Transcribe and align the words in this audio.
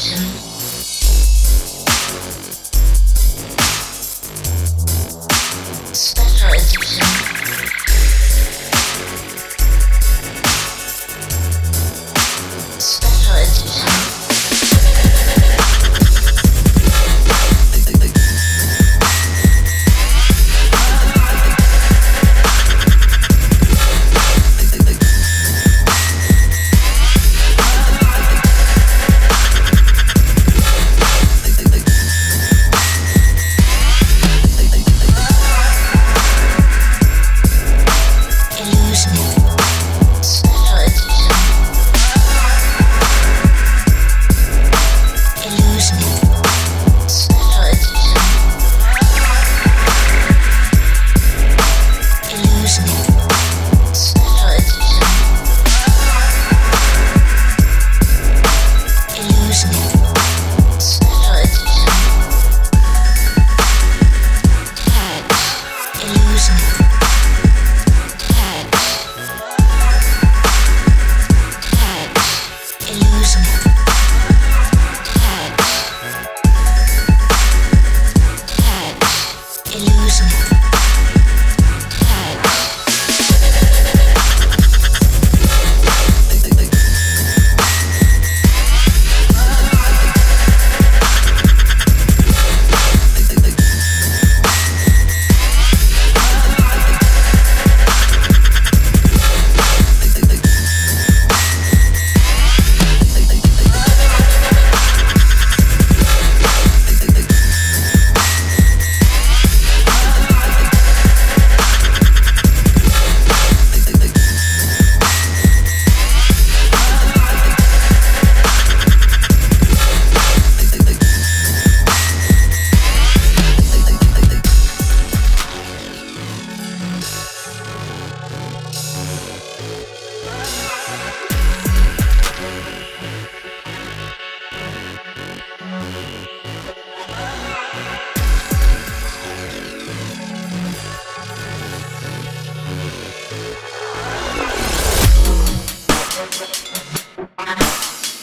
Action. 0.00 0.49